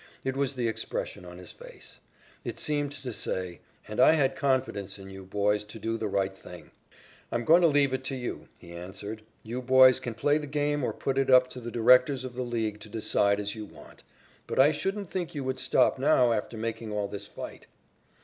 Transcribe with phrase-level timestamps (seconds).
[0.23, 1.99] It was the expression on his face.
[2.43, 6.35] It seemed to say, "And I had confidence in you, boys, to do the right
[6.35, 6.71] thing."
[7.31, 10.83] "I'm going to leave it to you," he answered "You boys can play the game
[10.83, 14.01] or put it up to the directors of the League to decide as you want.
[14.47, 17.67] But I shouldn't think you would stop now after making all this fight."